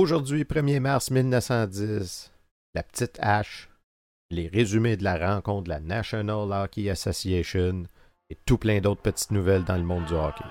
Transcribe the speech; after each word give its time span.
Aujourd'hui, 0.00 0.44
1er 0.44 0.78
mars 0.78 1.10
1910, 1.10 2.30
la 2.76 2.84
petite 2.84 3.18
H, 3.18 3.66
les 4.30 4.46
résumés 4.46 4.96
de 4.96 5.02
la 5.02 5.34
rencontre 5.34 5.64
de 5.64 5.70
la 5.70 5.80
National 5.80 6.52
Hockey 6.52 6.88
Association 6.88 7.82
et 8.30 8.38
tout 8.46 8.58
plein 8.58 8.80
d'autres 8.80 9.02
petites 9.02 9.32
nouvelles 9.32 9.64
dans 9.64 9.76
le 9.76 9.82
monde 9.82 10.04
du 10.04 10.14
hockey. 10.14 10.44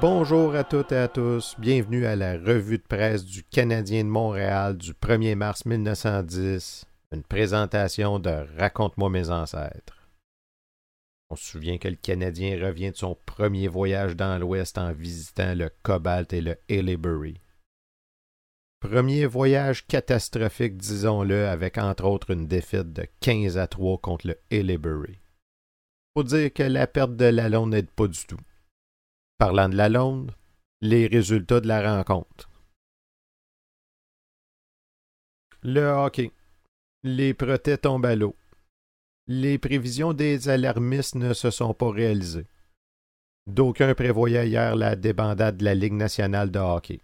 Bonjour 0.00 0.54
à 0.54 0.64
toutes 0.64 0.92
et 0.92 0.96
à 0.96 1.08
tous, 1.08 1.56
bienvenue 1.58 2.06
à 2.06 2.16
la 2.16 2.38
revue 2.38 2.78
de 2.78 2.82
presse 2.82 3.22
du 3.22 3.44
Canadien 3.44 4.02
de 4.04 4.08
Montréal 4.08 4.78
du 4.78 4.94
1er 4.94 5.34
mars 5.34 5.66
1910, 5.66 6.86
une 7.12 7.22
présentation 7.22 8.18
de 8.18 8.46
Raconte-moi 8.56 9.10
mes 9.10 9.28
ancêtres. 9.28 10.08
On 11.28 11.36
se 11.36 11.44
souvient 11.44 11.76
que 11.76 11.88
le 11.88 11.96
Canadien 11.96 12.58
revient 12.64 12.92
de 12.92 12.96
son 12.96 13.14
premier 13.26 13.68
voyage 13.68 14.16
dans 14.16 14.38
l'Ouest 14.38 14.78
en 14.78 14.90
visitant 14.94 15.54
le 15.54 15.70
Cobalt 15.82 16.32
et 16.32 16.40
le 16.40 16.56
Haileybury. 16.70 17.38
Premier 18.80 19.26
voyage 19.26 19.86
catastrophique, 19.86 20.78
disons-le, 20.78 21.46
avec 21.46 21.76
entre 21.76 22.06
autres 22.06 22.30
une 22.30 22.46
défaite 22.46 22.90
de 22.94 23.06
15 23.20 23.58
à 23.58 23.66
3 23.66 23.98
contre 23.98 24.28
le 24.28 24.38
Haileybury. 24.50 25.18
Faut 26.16 26.24
dire 26.24 26.50
que 26.54 26.62
la 26.62 26.86
perte 26.86 27.16
de 27.16 27.26
Lalonde 27.26 27.72
n'aide 27.72 27.90
pas 27.90 28.08
du 28.08 28.24
tout. 28.26 28.40
Parlant 29.40 29.70
de 29.70 29.76
la 29.76 29.88
Londe, 29.88 30.32
les 30.82 31.06
résultats 31.06 31.62
de 31.62 31.66
la 31.66 31.94
rencontre. 31.94 32.50
Le 35.62 35.80
hockey. 35.86 36.30
Les 37.04 37.32
protets 37.32 37.78
tombent 37.78 38.04
à 38.04 38.14
l'eau. 38.14 38.36
Les 39.26 39.56
prévisions 39.56 40.12
des 40.12 40.50
alarmistes 40.50 41.14
ne 41.14 41.32
se 41.32 41.50
sont 41.50 41.72
pas 41.72 41.90
réalisées. 41.90 42.48
D'aucuns 43.46 43.94
prévoyaient 43.94 44.46
hier 44.46 44.76
la 44.76 44.94
débandade 44.94 45.56
de 45.56 45.64
la 45.64 45.74
Ligue 45.74 45.94
nationale 45.94 46.50
de 46.50 46.58
hockey. 46.58 47.00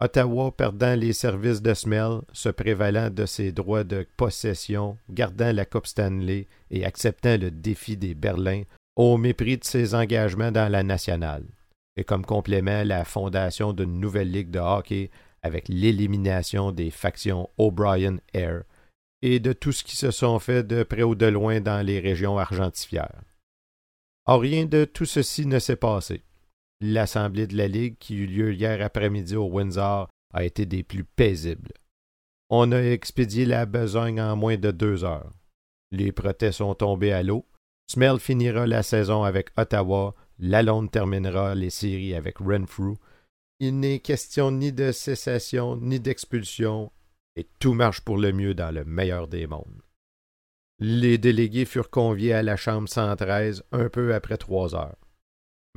Ottawa 0.00 0.50
perdant 0.50 0.96
les 0.96 1.12
services 1.12 1.62
de 1.62 1.74
Smell, 1.74 2.22
se 2.32 2.48
prévalant 2.48 3.08
de 3.08 3.24
ses 3.24 3.52
droits 3.52 3.84
de 3.84 4.04
possession, 4.16 4.98
gardant 5.08 5.52
la 5.52 5.64
Coupe 5.64 5.86
Stanley 5.86 6.48
et 6.72 6.84
acceptant 6.84 7.36
le 7.38 7.52
défi 7.52 7.96
des 7.96 8.16
Berlins, 8.16 8.64
au 8.96 9.18
mépris 9.18 9.58
de 9.58 9.64
ses 9.64 9.94
engagements 9.94 10.50
dans 10.50 10.70
la 10.70 10.82
nationale, 10.82 11.44
et 11.96 12.04
comme 12.04 12.24
complément 12.24 12.82
la 12.82 13.04
fondation 13.04 13.72
d'une 13.72 14.00
nouvelle 14.00 14.30
ligue 14.30 14.50
de 14.50 14.58
hockey 14.58 15.10
avec 15.42 15.68
l'élimination 15.68 16.72
des 16.72 16.90
factions 16.90 17.48
O'Brien 17.58 18.16
Air 18.32 18.64
et 19.22 19.38
de 19.38 19.52
tout 19.52 19.72
ce 19.72 19.84
qui 19.84 19.96
se 19.96 20.10
sont 20.10 20.38
fait 20.38 20.62
de 20.62 20.82
près 20.82 21.02
ou 21.02 21.14
de 21.14 21.26
loin 21.26 21.60
dans 21.60 21.84
les 21.84 22.00
régions 22.00 22.38
argentifières. 22.38 23.22
Or, 24.26 24.40
rien 24.40 24.66
de 24.66 24.84
tout 24.84 25.04
ceci 25.04 25.46
ne 25.46 25.58
s'est 25.58 25.76
passé. 25.76 26.22
L'assemblée 26.80 27.46
de 27.46 27.56
la 27.56 27.68
Ligue 27.68 27.96
qui 27.98 28.16
eut 28.16 28.26
lieu 28.26 28.52
hier 28.52 28.84
après-midi 28.84 29.36
au 29.36 29.46
Windsor 29.46 30.08
a 30.34 30.44
été 30.44 30.66
des 30.66 30.82
plus 30.82 31.04
paisibles. 31.04 31.72
On 32.50 32.72
a 32.72 32.80
expédié 32.80 33.46
la 33.46 33.66
besogne 33.66 34.20
en 34.20 34.36
moins 34.36 34.56
de 34.56 34.70
deux 34.70 35.04
heures. 35.04 35.32
Les 35.90 36.12
protestes 36.12 36.58
sont 36.58 36.74
tombés 36.74 37.12
à 37.12 37.22
l'eau, 37.22 37.46
Smell 37.88 38.18
finira 38.18 38.66
la 38.66 38.82
saison 38.82 39.22
avec 39.22 39.50
Ottawa, 39.56 40.14
Lalonde 40.38 40.90
terminera 40.90 41.54
les 41.54 41.70
séries 41.70 42.14
avec 42.14 42.38
Renfrew. 42.38 42.96
Il 43.60 43.78
n'est 43.78 44.00
question 44.00 44.50
ni 44.50 44.72
de 44.72 44.92
cessation 44.92 45.76
ni 45.76 46.00
d'expulsion, 46.00 46.90
et 47.36 47.46
tout 47.58 47.74
marche 47.74 48.00
pour 48.00 48.18
le 48.18 48.32
mieux 48.32 48.54
dans 48.54 48.74
le 48.74 48.84
meilleur 48.84 49.28
des 49.28 49.46
mondes. 49.46 49.82
Les 50.78 51.16
délégués 51.16 51.64
furent 51.64 51.88
conviés 51.88 52.34
à 52.34 52.42
la 52.42 52.56
Chambre 52.56 52.88
113 52.88 53.64
un 53.72 53.88
peu 53.88 54.14
après 54.14 54.36
trois 54.36 54.74
heures. 54.74 54.98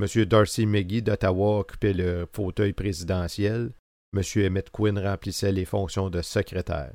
M. 0.02 0.26
Darcy 0.26 0.66
McGee 0.66 1.02
d'Ottawa 1.02 1.60
occupait 1.60 1.94
le 1.94 2.28
fauteuil 2.34 2.74
présidentiel. 2.74 3.72
M. 4.14 4.24
Emmett 4.38 4.70
Quinn 4.72 4.98
remplissait 4.98 5.52
les 5.52 5.66
fonctions 5.66 6.10
de 6.10 6.22
secrétaire. 6.22 6.94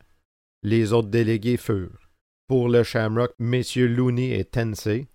Les 0.63 0.93
autres 0.93 1.09
délégués 1.09 1.57
furent 1.57 2.04
pour 2.47 2.69
le 2.69 2.83
Shamrock, 2.83 3.35
messieurs 3.39 3.89
Looney 3.89 4.39
et 4.39 4.45
Tensey. 4.45 5.09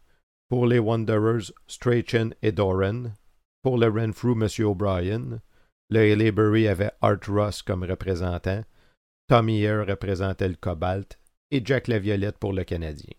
Pour 0.50 0.66
les 0.66 0.80
Wanderers, 0.80 1.52
Strachan 1.68 2.32
et 2.42 2.52
Doran. 2.52 3.12
Pour 3.62 3.78
le 3.78 3.88
Renfrew, 3.88 4.32
M. 4.32 4.48
O'Brien. 4.66 5.42
Le 5.92 6.00
Haileybury 6.00 6.68
avait 6.68 6.92
Art 7.02 7.20
Ross 7.28 7.62
comme 7.62 7.84
représentant. 7.84 8.64
Tommy 9.28 9.62
Air 9.62 9.86
représentait 9.88 10.48
le 10.48 10.56
Cobalt. 10.56 11.20
Et 11.52 11.62
Jack 11.64 11.88
Laviolette 11.88 12.38
pour 12.38 12.54
le 12.54 12.64
Canadien. 12.64 13.14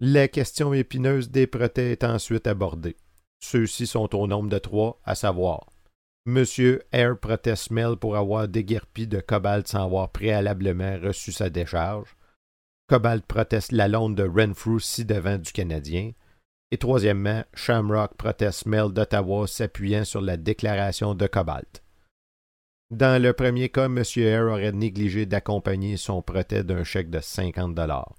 La 0.00 0.28
question 0.28 0.72
épineuse 0.72 1.30
des 1.30 1.46
protets 1.46 1.92
est 1.92 2.04
ensuite 2.04 2.46
abordée. 2.46 2.96
Ceux-ci 3.42 3.86
sont 3.86 4.14
au 4.14 4.26
nombre 4.26 4.48
de 4.48 4.58
trois, 4.58 5.00
à 5.04 5.14
savoir 5.14 5.66
M. 6.26 6.44
Air 6.92 7.18
proteste 7.18 7.70
Mel 7.70 7.96
pour 7.96 8.16
avoir 8.16 8.46
déguerpi 8.46 9.06
de 9.06 9.20
Cobalt 9.20 9.66
sans 9.66 9.84
avoir 9.84 10.12
préalablement 10.12 10.98
reçu 10.98 11.32
sa 11.32 11.48
décharge. 11.48 12.14
Cobalt 12.90 13.24
proteste 13.24 13.70
la 13.70 13.86
londe 13.86 14.16
de 14.16 14.24
Renfrew 14.24 14.80
ci-devant 14.80 15.38
du 15.38 15.52
Canadien. 15.52 16.10
Et 16.72 16.76
troisièmement, 16.76 17.44
Shamrock 17.54 18.16
proteste 18.16 18.66
Mel 18.66 18.90
d'Ottawa 18.90 19.46
s'appuyant 19.46 20.04
sur 20.04 20.20
la 20.20 20.36
déclaration 20.36 21.14
de 21.14 21.28
Cobalt. 21.28 21.84
Dans 22.90 23.22
le 23.22 23.32
premier 23.32 23.68
cas, 23.68 23.84
M. 23.84 24.02
Air 24.16 24.46
aurait 24.46 24.72
négligé 24.72 25.24
d'accompagner 25.24 25.96
son 25.96 26.20
protêt 26.20 26.64
d'un 26.64 26.82
chèque 26.82 27.10
de 27.10 27.20
50 27.20 27.76
dollars. 27.76 28.16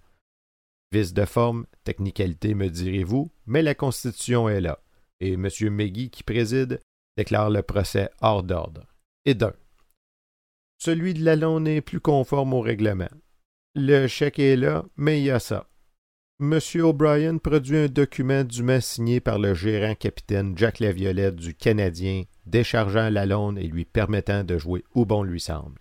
Vice 0.94 1.14
de 1.14 1.26
forme, 1.26 1.66
technicalité 1.84 2.54
me 2.54 2.70
direz-vous, 2.70 3.30
mais 3.48 3.64
la 3.64 3.76
Constitution 3.76 4.48
est 4.48 4.62
là, 4.62 4.80
et 5.20 5.34
M. 5.34 5.50
McGee 5.64 6.10
qui 6.10 6.24
préside 6.24 6.80
déclare 7.18 7.50
le 7.50 7.62
procès 7.62 8.10
hors 8.22 8.42
d'ordre. 8.42 8.88
Et 9.26 9.34
d'un. 9.34 9.52
Celui 10.78 11.14
de 11.14 11.26
Lalonde 11.26 11.64
n'est 11.64 11.82
plus 11.82 12.00
conforme 12.00 12.54
au 12.54 12.62
règlement. 12.62 13.10
Le 13.74 14.08
chèque 14.08 14.40
est 14.40 14.58
là, 14.58 14.84
mais 14.98 15.22
il 15.22 15.26
y 15.26 15.30
a 15.32 15.40
ça. 15.40 15.70
M. 16.42 16.60
O'Brien 16.82 17.38
produit 17.38 17.78
un 17.78 17.88
document 17.88 18.44
dûment 18.44 18.82
signé 18.82 19.22
par 19.22 19.40
le 19.40 19.54
gérant 19.54 19.96
capitaine 19.96 20.58
Jack 20.58 20.80
Laviolette 20.80 21.38
du 21.38 21.54
Canadien, 21.54 22.24
déchargeant 22.46 23.10
Lalonde 23.10 23.60
et 23.60 23.68
lui 23.68 23.86
permettant 23.86 24.44
de 24.44 24.58
jouer 24.58 24.84
où 24.94 25.06
bon 25.06 25.24
lui 25.24 25.40
semble. 25.40 25.80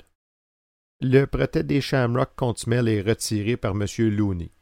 Le 1.00 1.24
protège 1.24 1.64
des 1.64 1.80
Shamrock 1.80 2.30
contre 2.36 2.60
Smell 2.60 2.88
est 2.88 3.00
retiré 3.00 3.56
par 3.56 3.72
M. 3.72 3.86
Looney. 3.98 4.52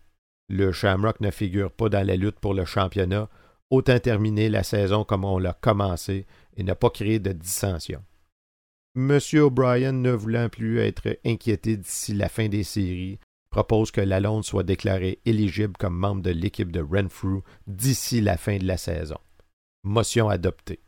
Le 0.49 0.73
Shamrock 0.73 1.21
ne 1.21 1.31
figure 1.31 1.71
pas 1.71 1.91
dans 1.91 2.07
la 2.07 2.17
lutte 2.17 2.41
pour 2.41 2.55
le 2.55 2.65
championnat, 2.65 3.29
autant 3.69 3.99
terminer 3.99 4.49
la 4.49 4.63
saison 4.63 5.05
comme 5.05 5.27
on 5.27 5.39
l'a 5.39 5.53
commencé 5.53 6.27
et 6.57 6.63
n'a 6.63 6.77
pas 6.77 6.89
créé 6.89 7.19
de 7.19 7.33
dissension. 7.33 8.03
M. 8.99 9.21
O'Brien, 9.35 9.93
ne 9.93 10.11
voulant 10.11 10.49
plus 10.49 10.81
être 10.81 11.21
inquiété 11.25 11.77
d'ici 11.77 12.15
la 12.15 12.29
fin 12.29 12.49
des 12.49 12.65
séries, 12.65 13.21
propose 13.49 13.93
que 13.93 14.01
Lalonde 14.01 14.45
soit 14.45 14.65
déclaré 14.65 15.21
éligible 15.25 15.75
comme 15.79 15.97
membre 15.97 16.23
de 16.23 16.33
l'équipe 16.33 16.73
de 16.73 16.81
Renfrew 16.81 17.43
d'ici 17.69 18.21
la 18.21 18.37
fin 18.37 18.59
de 18.59 18.67
la 18.67 18.77
saison. 18.77 19.19
Motion 19.85 20.29
adoptée. 20.29 20.81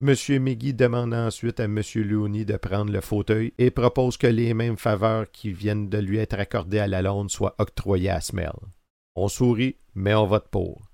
M. 0.00 0.14
McGee 0.40 0.74
demande 0.74 1.12
ensuite 1.12 1.58
à 1.58 1.64
M. 1.64 1.82
Looney 1.96 2.44
de 2.44 2.56
prendre 2.56 2.92
le 2.92 3.00
fauteuil 3.00 3.52
et 3.58 3.72
propose 3.72 4.16
que 4.16 4.28
les 4.28 4.54
mêmes 4.54 4.76
faveurs 4.76 5.28
qui 5.32 5.50
viennent 5.50 5.88
de 5.88 5.98
lui 5.98 6.18
être 6.18 6.38
accordées 6.38 6.78
à 6.78 6.86
Lalonde 6.86 7.32
soient 7.32 7.56
octroyées 7.58 8.10
à 8.10 8.20
Smell. 8.20 8.52
On 9.16 9.26
sourit, 9.26 9.74
mais 9.96 10.14
on 10.14 10.26
vote 10.26 10.46
pour. 10.52 10.88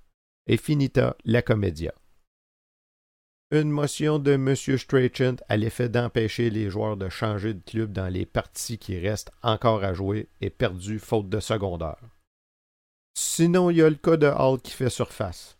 Et 0.47 0.57
finita 0.57 1.15
la 1.23 1.43
comédia 1.43 1.93
une 3.55 3.69
motion 3.69 4.19
de 4.19 4.33
M. 4.33 4.55
Strachan 4.55 5.35
à 5.49 5.57
l'effet 5.57 5.89
d'empêcher 5.89 6.49
les 6.49 6.69
joueurs 6.69 6.97
de 6.97 7.09
changer 7.09 7.53
de 7.53 7.61
club 7.65 7.91
dans 7.91 8.07
les 8.07 8.25
parties 8.25 8.77
qui 8.77 8.99
restent 8.99 9.31
encore 9.43 9.83
à 9.83 9.93
jouer 9.93 10.27
est 10.41 10.49
perdue 10.49 10.99
faute 10.99 11.29
de 11.29 11.39
secondaire. 11.39 12.01
Sinon, 13.17 13.69
il 13.69 13.77
y 13.77 13.81
a 13.81 13.89
le 13.89 13.95
cas 13.95 14.17
de 14.17 14.27
Hall 14.27 14.59
qui 14.61 14.71
fait 14.71 14.89
surface. 14.89 15.57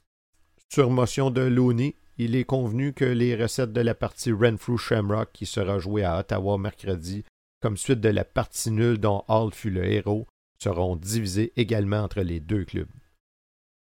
Sur 0.71 0.89
motion 0.89 1.31
de 1.31 1.41
Looney, 1.41 1.95
il 2.17 2.35
est 2.35 2.43
convenu 2.43 2.93
que 2.93 3.05
les 3.05 3.35
recettes 3.35 3.73
de 3.73 3.81
la 3.81 3.95
partie 3.95 4.31
Renfrew 4.31 4.77
Shamrock 4.77 5.29
qui 5.33 5.45
sera 5.45 5.79
jouée 5.79 6.03
à 6.03 6.19
Ottawa 6.19 6.57
mercredi, 6.57 7.23
comme 7.61 7.77
suite 7.77 8.01
de 8.01 8.09
la 8.09 8.25
partie 8.25 8.71
nulle 8.71 8.97
dont 8.97 9.23
Hall 9.27 9.53
fut 9.53 9.69
le 9.69 9.85
héros, 9.85 10.27
seront 10.57 10.95
divisées 10.95 11.53
également 11.55 12.03
entre 12.03 12.21
les 12.21 12.39
deux 12.39 12.65
clubs. 12.65 12.89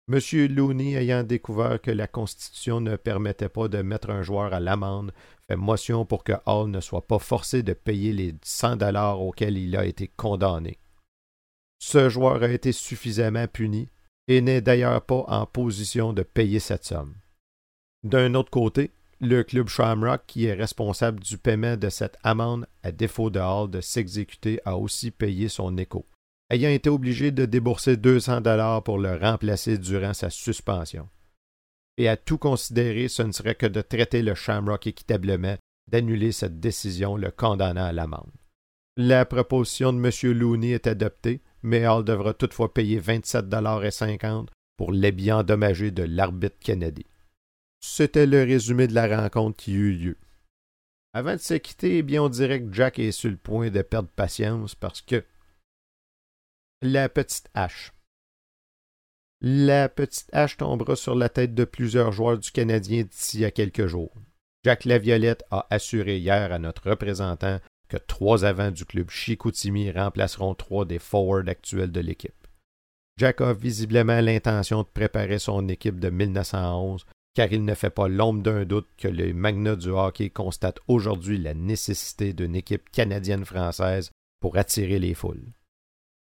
M. 0.10 0.20
Looney, 0.54 0.96
ayant 0.96 1.24
découvert 1.24 1.82
que 1.82 1.92
la 1.92 2.08
Constitution 2.08 2.82
ne 2.82 2.98
permettait 2.98 3.48
pas 3.48 3.70
de 3.70 3.82
mettre 3.82 4.10
un 4.10 4.22
joueur 4.22 4.54
à 4.54 4.60
l'amende, 4.60 5.14
fait 5.48 5.56
motion 5.56 6.06
pour 6.06 6.26
que 6.26 6.34
Hall 6.46 6.70
ne 6.70 6.82
soit 6.82 7.08
pas 7.08 7.20
forcé 7.20 7.64
de 7.64 7.72
payer 7.72 8.12
les 8.12 8.36
100 8.44 8.78
dollars 8.78 9.22
auxquels 9.22 9.58
il 9.58 9.78
a 9.78 9.86
été 9.86 10.10
condamné. 10.10 10.78
Ce 11.80 12.10
joueur 12.10 12.44
a 12.44 12.50
été 12.50 12.74
suffisamment 12.74 13.48
puni 13.48 13.90
et 14.28 14.42
n'est 14.42 14.62
d'ailleurs 14.62 15.02
pas 15.02 15.24
en 15.28 15.46
position 15.46 16.12
de 16.12 16.24
payer 16.24 16.60
cette 16.60 16.86
somme. 16.86 17.16
D'un 18.04 18.36
autre 18.36 18.52
côté, 18.52 18.92
Le 19.22 19.42
club 19.42 19.70
Shamrock, 19.70 20.24
qui 20.28 20.48
est 20.48 20.54
responsable 20.54 21.22
du 21.22 21.38
paiement 21.38 21.78
de 21.78 21.88
cette 21.88 22.18
amende 22.24 22.68
à 22.84 22.92
défaut 22.92 23.30
de 23.30 23.40
Hall 23.40 23.72
de 23.72 23.80
s'exécuter, 23.80 24.60
a 24.66 24.76
aussi 24.76 25.12
payé 25.12 25.48
son 25.48 25.78
écho, 25.78 26.06
ayant 26.54 26.70
été 26.70 26.90
obligé 26.90 27.32
de 27.32 27.46
débourser 27.46 27.98
200 27.98 28.42
dollars 28.42 28.84
pour 28.84 29.00
le 29.00 29.16
remplacer 29.16 29.80
durant 29.80 30.14
sa 30.14 30.30
suspension. 30.30 31.10
Et 31.98 32.08
à 32.08 32.16
tout 32.16 32.38
considérer, 32.38 33.08
ce 33.08 33.24
ne 33.24 33.32
serait 33.32 33.56
que 33.56 33.66
de 33.66 33.82
traiter 33.82 34.22
le 34.22 34.36
Shamrock 34.36 34.86
équitablement, 34.86 35.58
d'annuler 35.92 36.32
cette 36.32 36.60
décision 36.60 37.18
le 37.18 37.32
condamnant 37.32 37.86
à 37.86 37.92
l'amende. 37.92 38.32
La 38.98 39.26
proposition 39.26 39.94
de 39.94 39.98
M. 39.98 40.38
Looney 40.38 40.72
est 40.72 40.86
adoptée, 40.86 41.42
mais 41.64 41.88
Hall 41.88 42.06
devra 42.06 42.36
toutefois 42.36 42.72
payer 42.72 43.00
27,50 43.00 44.48
pour 44.78 44.92
les 44.92 45.12
biens 45.12 45.40
endommagés 45.40 45.92
de 45.92 46.04
l'arbitre 46.04 46.58
Kennedy. 46.60 47.06
C'était 47.80 48.28
le 48.28 48.44
résumé 48.44 48.88
de 48.88 48.94
la 48.94 49.22
rencontre 49.22 49.58
qui 49.58 49.74
eut 49.74 49.94
lieu. 49.94 50.18
Avant 51.14 51.34
de 51.34 51.40
se 51.40 51.56
quitter, 51.56 51.98
eh 51.98 52.04
bien, 52.04 52.22
on 52.24 52.30
dirait 52.30 52.62
que 52.62 52.74
Jack 52.74 53.00
est 53.00 53.12
sur 53.12 53.32
le 53.32 53.38
point 53.38 53.72
de 53.72 53.82
perdre 53.82 54.10
patience 54.16 54.76
parce 54.76 55.02
que 55.02 55.24
la 56.84 57.08
petite 57.08 57.50
hache. 57.54 57.94
La 59.40 59.88
petite 59.88 60.28
hache 60.34 60.58
tombera 60.58 60.98
sur 60.98 61.16
la 61.16 61.30
tête 61.30 61.56
de 61.56 61.64
plusieurs 61.64 62.12
joueurs 62.12 62.38
du 62.38 62.52
Canadien 62.52 63.04
d'ici 63.04 63.46
à 63.46 63.52
quelques 63.52 63.88
jours. 63.88 64.14
Jack 64.66 64.84
Laviolette 64.84 65.46
a 65.50 65.66
assuré 65.70 66.18
hier 66.18 66.52
à 66.52 66.60
notre 66.60 66.90
représentant 66.90 67.60
que 67.88 67.96
trois 67.96 68.44
avants 68.44 68.72
du 68.72 68.84
club 68.84 69.10
Chicoutimi 69.10 69.92
remplaceront 69.92 70.56
trois 70.56 70.84
des 70.84 71.00
forwards 71.00 71.48
actuels 71.48 71.92
de 71.92 72.02
l'équipe. 72.02 72.48
Jack 73.18 73.40
a 73.40 73.54
visiblement 73.54 74.20
l'intention 74.20 74.82
de 74.82 74.88
préparer 74.88 75.40
son 75.40 75.70
équipe 75.70 76.02
de 76.02 76.10
1911, 76.10 77.06
car 77.34 77.50
il 77.54 77.64
ne 77.64 77.76
fait 77.76 77.92
pas 77.92 78.10
l'ombre 78.10 78.44
d'un 78.44 78.66
doute 78.66 78.90
que 78.98 79.08
les 79.08 79.32
magnats 79.32 79.78
du 79.78 79.90
hockey 79.90 80.30
constatent 80.30 80.82
aujourd'hui 80.90 81.38
la 81.38 81.54
nécessité 81.54 82.34
d'une 82.34 82.56
équipe 82.56 82.90
canadienne-française 82.92 84.12
pour 84.42 84.58
attirer 84.58 85.00
les 85.00 85.14
foules. 85.14 85.54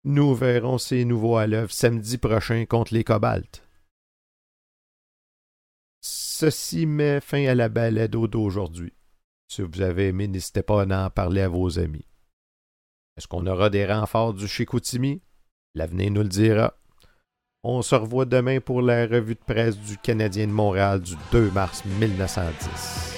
Nous 0.05 0.35
verrons 0.35 0.79
ces 0.79 1.05
nouveaux 1.05 1.37
à 1.37 1.47
l'œuvre 1.47 1.73
samedi 1.73 2.19
prochain 2.19 2.65
contre 2.67 2.95
les 2.95 3.05
Cobaltes. 3.05 3.63
Ceci 6.01 6.87
met 6.87 7.21
fin 7.21 7.47
à 7.47 7.55
la 7.55 7.69
balado 7.69 8.29
d'aujourd'hui. 8.29 8.93
Si 9.49 9.63
vous 9.63 9.81
avez 9.81 10.09
aimé, 10.09 10.29
n'hésitez 10.29 10.63
pas 10.63 10.83
à 10.83 11.07
en 11.07 11.11
parler 11.11 11.41
à 11.41 11.49
vos 11.49 11.79
amis. 11.79 12.07
Est-ce 13.17 13.27
qu'on 13.27 13.47
aura 13.47 13.71
des 13.71 13.87
renforts 13.87 14.35
du 14.35 14.47
Chicoutimi? 14.47 15.21
L'avenir 15.75 16.13
nous 16.13 16.23
le 16.23 16.29
dira. 16.29 16.75
On 17.65 17.83
se 17.83 17.97
revoit 17.97 18.25
demain 18.25 18.61
pour 18.61 18.81
la 18.83 19.07
revue 19.07 19.35
de 19.35 19.45
presse 19.45 19.77
du 19.77 19.99
Canadien 19.99 20.47
de 20.47 20.53
Montréal 20.53 21.01
du 21.01 21.15
2 21.33 21.51
mars 21.51 21.85
1910. 21.85 23.18